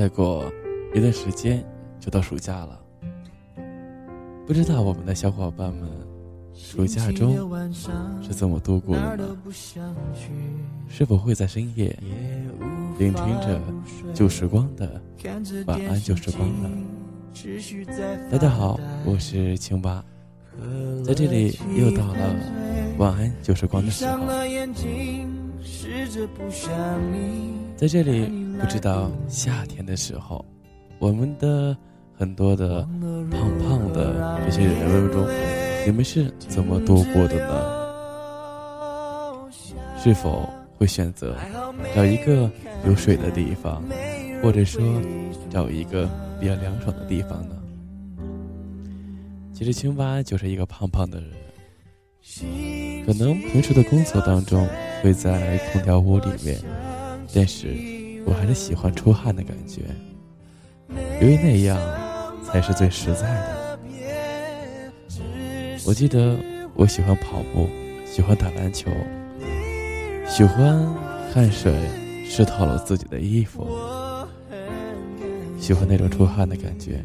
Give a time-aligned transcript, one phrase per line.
[0.00, 0.50] 再过
[0.94, 1.62] 一段时间
[1.98, 2.80] 就到暑假了，
[4.46, 5.86] 不知道我们的小伙伴们
[6.54, 7.36] 暑假中
[8.22, 9.36] 是怎么度过的呢？
[10.88, 11.94] 是否会在深夜
[12.98, 13.60] 聆听着
[14.14, 14.98] 旧时光的
[15.66, 16.70] 晚安旧时光呢？
[18.32, 20.02] 大家好，我是青蛙，
[21.04, 22.34] 在这里又到了
[22.96, 24.18] 晚安旧时光的时候，
[27.76, 28.49] 在这里。
[28.60, 30.44] 不知道夏天的时候，
[30.98, 31.76] 我们的
[32.16, 32.82] 很多的
[33.30, 35.26] 胖胖的这些人物中，
[35.86, 37.80] 你们是怎么度过的呢？
[39.98, 41.36] 是否会选择
[41.94, 42.50] 找一个
[42.86, 43.82] 有水的地方，
[44.42, 44.82] 或者说
[45.50, 47.56] 找一个比较凉爽的地方呢？
[49.52, 51.30] 其实青蛙就是一个胖胖的人，
[53.04, 54.68] 可能平时的工作当中
[55.02, 56.60] 会在空调屋里面，
[57.34, 57.99] 但是。
[58.26, 59.82] 我还是喜欢出汗的感觉，
[61.20, 61.78] 因为那样
[62.44, 63.78] 才是最实在的。
[65.86, 66.36] 我记得
[66.74, 67.68] 我喜欢跑步，
[68.06, 68.90] 喜欢打篮球，
[70.26, 70.86] 喜欢
[71.32, 71.74] 汗水
[72.24, 73.66] 湿透了自己的衣服，
[75.58, 77.02] 喜欢那种出汗的感觉，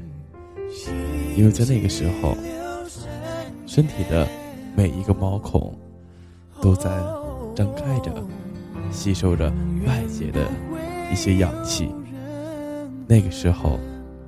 [1.35, 2.35] 因为在那个时候，
[3.65, 4.27] 身体的
[4.75, 5.73] 每一个毛孔
[6.61, 6.89] 都在
[7.55, 8.11] 张开着，
[8.91, 9.51] 吸收着
[9.87, 10.45] 外界的。
[11.11, 11.89] 一些氧气，
[13.07, 13.79] 那个时候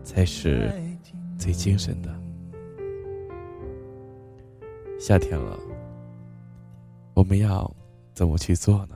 [0.04, 0.72] 才是
[1.38, 2.10] 最精神的。
[5.00, 5.60] 夏天了，
[7.14, 7.70] 我们要
[8.14, 8.96] 怎么去做呢？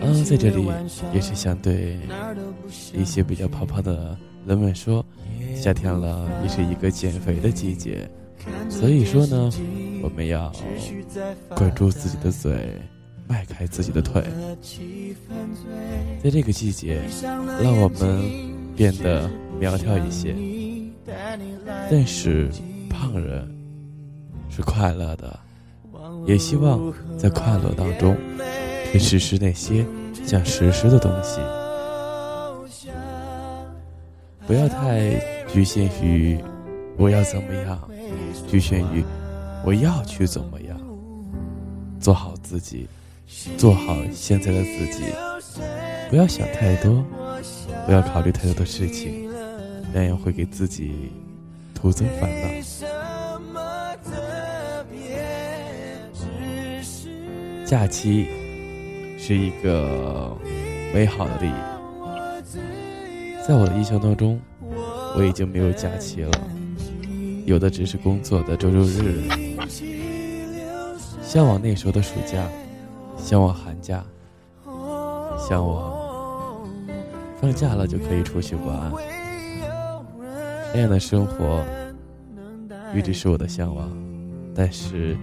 [0.00, 0.66] 嗯，在这里
[1.12, 1.98] 也是想对
[2.94, 4.16] 一些比较胖胖的
[4.46, 5.04] 人们说，
[5.54, 8.08] 夏天了也是一个减肥的季节，
[8.68, 9.50] 所以说呢，
[10.02, 10.52] 我们要
[11.56, 12.80] 管住自己的嘴。
[13.30, 14.24] 迈开自己的腿，
[16.20, 17.00] 在这个季节，
[17.62, 18.28] 让我们
[18.74, 19.30] 变得
[19.60, 20.34] 苗条一些。
[21.88, 22.50] 但是，
[22.88, 23.48] 胖人
[24.48, 25.38] 是快乐的，
[26.26, 28.16] 也希望在快乐当中，
[28.90, 29.86] 去实施那些
[30.26, 31.38] 想实施的东西，
[34.44, 35.14] 不要太
[35.46, 36.36] 局限于
[36.96, 37.88] 我要怎么样，
[38.48, 39.04] 局限于
[39.64, 40.76] 我要去怎么样，
[42.00, 42.88] 做好自己。
[43.56, 45.04] 做好现在的自己，
[46.08, 47.04] 不要想太多，
[47.86, 49.30] 不要考虑太多的事情，
[49.92, 51.10] 那样会给自己
[51.74, 52.48] 徒增烦恼。
[57.64, 58.26] 假期
[59.16, 60.36] 是一个
[60.92, 61.50] 美好的礼，
[63.46, 64.40] 在我的印象当中，
[65.16, 66.30] 我已经没有假期了，
[67.46, 69.22] 有的只是工作的周六日。
[71.22, 72.44] 向往那时候的暑假。
[73.22, 74.04] 向往寒假，
[75.38, 76.66] 向往
[77.40, 78.92] 放假了就可以出去玩，
[80.74, 81.64] 那样的生活
[82.94, 83.90] 一直是我的向往，
[84.54, 85.16] 但是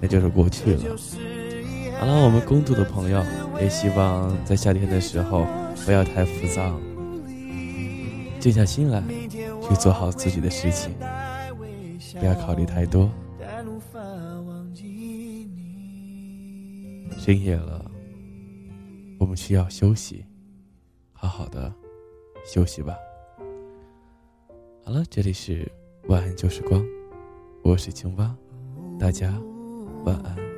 [0.00, 0.96] 那就是过去了。
[2.00, 3.22] 好了，我们工作的朋友
[3.60, 5.46] 也希望在夏天的时候
[5.84, 6.78] 不要太浮躁，
[8.40, 9.02] 静下心来
[9.66, 10.92] 去做好自己的事情，
[12.18, 13.10] 不要考虑太多。
[17.26, 17.90] 深夜了，
[19.18, 20.24] 我们需要休息，
[21.12, 21.74] 好好的
[22.44, 22.96] 休息吧。
[24.84, 25.68] 好了，这里是
[26.06, 26.86] 晚安旧时光，
[27.64, 28.32] 我是青蛙，
[28.96, 29.36] 大家
[30.04, 30.55] 晚安。